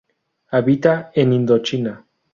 Habita 0.51 1.11
en 1.13 1.31
Indochina. 1.31 2.07